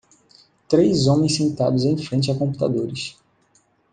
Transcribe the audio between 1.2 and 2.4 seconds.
sentados em frente a